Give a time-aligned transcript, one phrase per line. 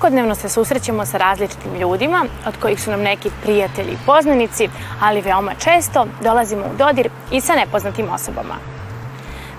[0.00, 4.68] Svakodnevno se susrećemo sa različitim ljudima, od kojih su nam neki prijatelji i poznanici,
[5.00, 8.54] ali veoma često dolazimo u dodir i sa nepoznatim osobama.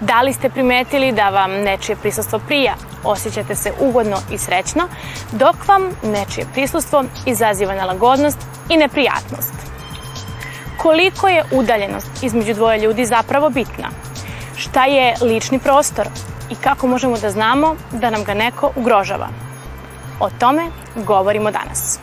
[0.00, 2.74] Da li ste primetili da vam nečije prisustvo prija,
[3.04, 4.88] osjećate se ugodno i srećno,
[5.32, 9.54] dok vam nečije prisustvo izaziva nelagodnost i neprijatnost?
[10.76, 13.88] Koliko je udaljenost između dvoje ljudi zapravo bitna?
[14.56, 16.06] Šta je lični prostor
[16.50, 19.47] i kako možemo da znamo da nam ga neko ugrožava?
[20.20, 20.70] O tome
[21.06, 22.00] govorimo danas.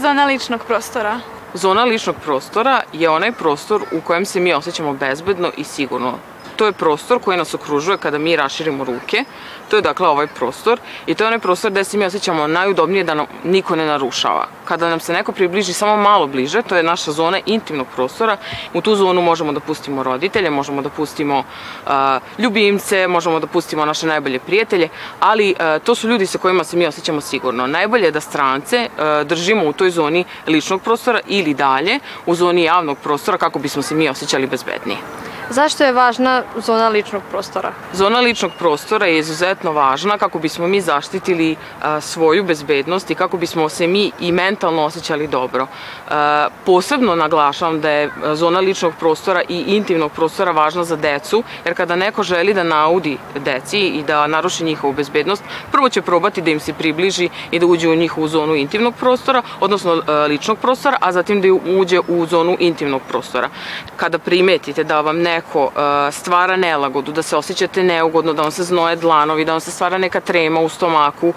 [0.00, 1.20] Zona ličnog prostora?
[1.54, 6.18] Zona ličnog prostora je onaj prostor u kojem se mi osjećamo bezbedno i sigurno.
[6.60, 9.24] To je prostor koji nas okružuje kada mi raširimo ruke.
[9.68, 13.04] To je dakle ovaj prostor i to je onaj prostor gde se mi osjećamo najudobnije
[13.04, 14.46] da nam niko ne narušava.
[14.64, 18.36] Kada nam se neko približi samo malo bliže, to je naša zona intimnog prostora.
[18.74, 21.92] U tu zonu možemo da pustimo roditelje, možemo da pustimo uh,
[22.38, 24.88] ljubimce, možemo da pustimo naše najbolje prijatelje,
[25.20, 27.66] ali uh, to su ljudi sa kojima se mi osjećamo sigurno.
[27.66, 32.62] Najbolje je da strance uh, držimo u toj zoni ličnog prostora ili dalje u zoni
[32.62, 35.29] javnog prostora kako bismo se mi osjećali bezbednije.
[35.50, 37.72] Zašto je važna zona ličnog prostora?
[37.92, 43.36] Zona ličnog prostora je izuzetno važna kako bismo mi zaštitili a, svoju bezbednost i kako
[43.36, 45.66] bismo se mi i mentalno osjećali dobro.
[46.10, 51.74] A, posebno naglašavam da je zona ličnog prostora i intimnog prostora važna za decu, jer
[51.74, 56.50] kada neko želi da naudi deci i da naruši njihovu bezbednost, prvo će probati da
[56.50, 61.12] im se približi i da uđe u njihovu zonu intimnog prostora, odnosno ličnog prostora, a
[61.12, 63.48] zatim da uđe u zonu intimnog prostora.
[63.96, 65.72] Kada primetite da vam neko neko uh,
[66.12, 69.98] stvara nelagodu, da se osjećate neugodno, da vam se znoje dlanovi, da vam se stvara
[69.98, 71.34] neka trema u stomaku, uh,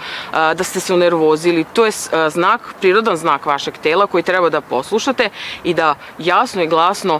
[0.55, 4.61] da ste se unervozili, to je uh, znak, prirodan znak vašeg tela koji treba da
[4.61, 5.29] poslušate
[5.63, 7.19] i da jasno i glasno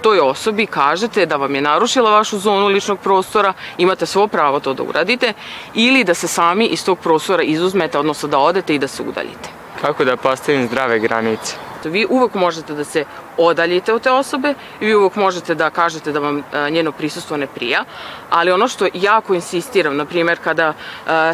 [0.00, 4.74] toj osobi kažete da vam je narušila vašu zonu ličnog prostora, imate svo pravo to
[4.74, 5.32] da uradite,
[5.74, 9.50] ili da se sami iz tog prostora izuzmete, odnosno da odete i da se udaljite.
[9.80, 11.71] Kako da postavim zdrave granice?
[11.88, 13.04] Vi uvek možete da se
[13.38, 17.46] odaljite od te osobe i vi uvek možete da kažete da vam njeno prisustvo ne
[17.46, 17.84] prija,
[18.30, 20.72] ali ono što jako insistiram, na primjer kada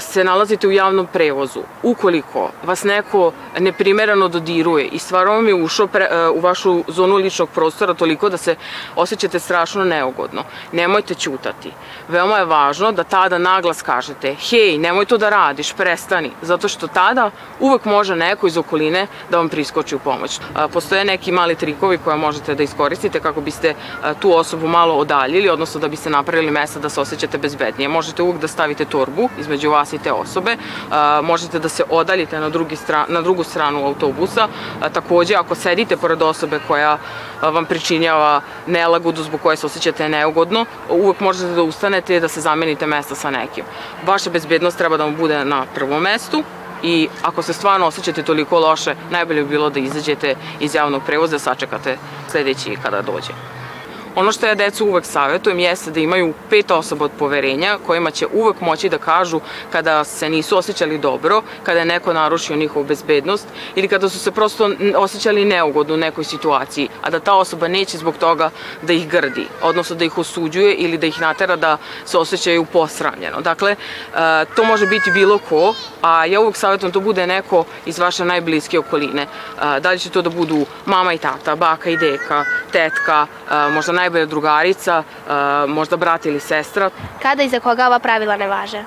[0.00, 5.86] se nalazite u javnom prevozu, ukoliko vas neko neprimerano dodiruje i stvarno vam je ušao
[5.86, 8.56] pre, u vašu zonu ličnog prostora toliko da se
[8.96, 11.72] osjećate strašno neugodno, nemojte ćutati.
[12.08, 16.86] Veoma je važno da tada naglas kažete, hej, nemoj to da radiš, prestani, zato što
[16.86, 20.37] tada uvek može neko iz okoline da vam priskoči u pomoć.
[20.72, 23.74] Postoje neki mali trikovi koje možete da iskoristite kako biste
[24.20, 27.88] tu osobu malo odaljili, odnosno da biste napravili mesta da se osjećate bezbednije.
[27.88, 30.56] Možete uvek da stavite torbu između vas i te osobe,
[31.22, 34.48] možete da se odaljite na, drugi stran, na drugu stranu autobusa.
[34.92, 36.98] Takođe, ako sedite pored osobe koja
[37.42, 42.40] vam pričinjava nelagodu zbog koje se osjećate neugodno, uvek možete da ustanete i da se
[42.40, 43.64] zamenite mesta sa nekim.
[44.06, 46.42] Vaša bezbednost treba da vam bude na prvom mestu,
[46.82, 51.38] i ako se stvarno osjećate toliko loše, najbolje bi bilo da izađete iz javnog prevoza,
[51.38, 51.96] sačekate
[52.30, 53.57] sledeći kada dođe.
[54.18, 58.26] Ono što ja decu uvek savjetujem jeste da imaju pet osoba od poverenja kojima će
[58.32, 59.40] uvek moći da kažu
[59.72, 64.30] kada se nisu osjećali dobro, kada je neko narušio njihovu bezbednost ili kada su se
[64.30, 68.50] prosto osjećali neugodno u nekoj situaciji, a da ta osoba neće zbog toga
[68.82, 73.40] da ih grdi, odnosno da ih osuđuje ili da ih natera da se osjećaju posramljeno.
[73.40, 73.76] Dakle,
[74.56, 78.24] to može biti bilo ko, a ja uvek savjetujem da to bude neko iz vaše
[78.24, 79.26] najbliske okoline.
[79.80, 83.26] Da li će to da budu mama i tata, baka i deka, tetka,
[83.70, 85.02] možda najbolja drugarica,
[85.68, 86.90] možda brat ili sestra.
[87.22, 88.84] Kada i za koga ova pravila ne važe?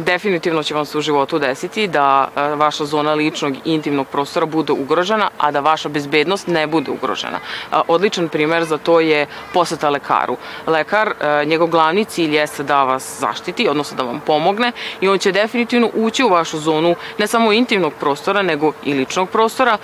[0.00, 4.46] definitivno će vam se u životu desiti da e, vaša zona ličnog i intimnog prostora
[4.46, 7.38] bude ugrožena, a da vaša bezbednost ne bude ugrožena.
[7.38, 10.36] E, odličan primer za to je poseta lekaru.
[10.66, 15.18] Lekar, e, njegov glavni cilj jeste da vas zaštiti, odnosno da vam pomogne i on
[15.18, 19.78] će definitivno ući u vašu zonu ne samo intimnog prostora, nego i ličnog prostora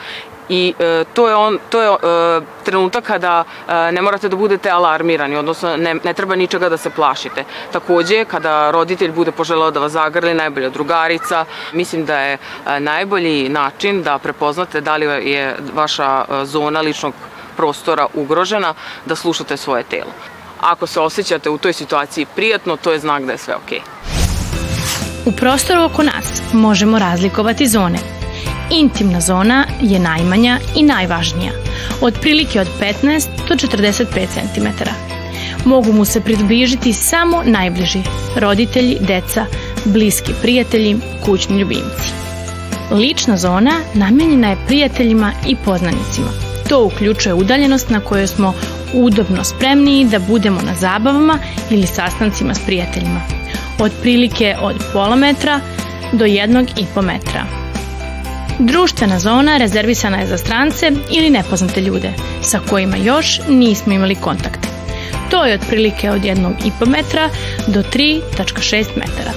[0.48, 4.70] i e, to je on to je e, trenutak kada e, ne morate da budete
[4.70, 7.44] alarmirani, odnosno ne, ne treba ničega da se plašite.
[7.72, 13.48] Takođe, kada roditelj bude poželeo da vas zagrli, najbolja drugarica, mislim da je e, najbolji
[13.48, 17.14] način da prepoznate da li je vaša e, zona ličnog
[17.56, 18.74] prostora ugrožena,
[19.06, 20.12] da slušate svoje telo.
[20.60, 23.78] Ako se osjećate u toj situaciji prijatno, to je znak da je sve okej.
[23.78, 23.96] Okay.
[25.26, 27.98] U prostoru oko nas možemo razlikovati zone–
[28.70, 31.52] Intimna zona je najmanja i najvažnija,
[32.00, 32.68] otprilike od
[33.02, 34.66] 15 do 45 cm.
[35.64, 38.02] Mogu mu se približiti samo najbliži,
[38.36, 39.46] roditelji, deca,
[39.84, 42.12] bliski prijatelji, kućni ljubimci.
[42.90, 46.28] Lična zona namenjena je prijateljima i poznanicima.
[46.68, 48.54] To uključuje udaljenost na kojoj smo
[48.94, 51.38] udobno spremniji da budemo na zabavama
[51.70, 53.20] ili sastancima s prijateljima.
[53.78, 55.60] Otprilike od pola metra
[56.12, 57.65] do jednog i po metra.
[58.58, 62.12] Društvena zona rezervisana je za strance ili nepoznate ljude
[62.42, 64.68] sa kojima još nismo imali kontakte.
[65.30, 67.28] To je otprilike od 1,5 metra
[67.66, 69.32] do 3,6 metara.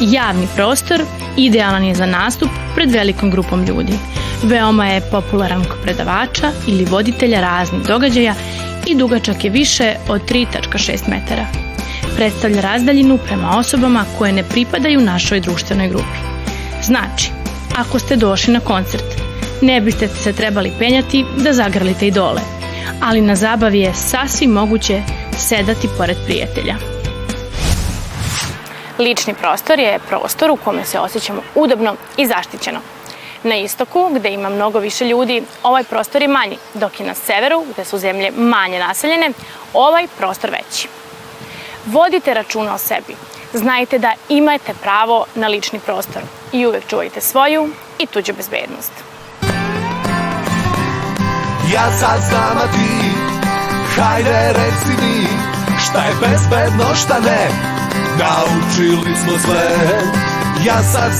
[0.00, 1.02] Javni prostor
[1.36, 3.92] idealan je za nastup pred velikom grupom ljudi.
[4.42, 8.34] Veoma je popularan kod predavača ili voditelja raznih događaja
[8.86, 11.46] i dugačak je više od 3,6 metara.
[12.16, 16.18] Predstavlja razdaljinu prema osobama koje ne pripadaju našoj društvenoj grupi.
[16.82, 17.39] Znači,
[17.78, 19.04] ako ste došli na koncert.
[19.62, 22.40] Ne biste se trebali penjati da zagrlite i dole,
[23.02, 25.02] ali na zabavi je sasvim moguće
[25.38, 26.74] sedati pored prijatelja.
[28.98, 32.80] Lični prostor je prostor u kome se osjećamo udobno i zaštićeno.
[33.42, 37.64] Na istoku, gde ima mnogo više ljudi, ovaj prostor je manji, dok je na severu,
[37.72, 39.30] gde su zemlje manje naseljene,
[39.74, 40.88] ovaj prostor veći.
[41.86, 43.29] Vodite računa o sebi.
[43.54, 47.68] Znajte da imate pravo na lični prostor i uvek čuvajte svoju
[47.98, 48.92] i tuđu bezbednost.
[51.74, 53.10] Ja sad znam, a ti,
[53.96, 55.26] hajde reci mi,
[55.84, 57.48] šta je bezbedno, šta ne,
[58.18, 59.70] naučili smo sve.
[60.66, 61.18] Ja sad znam,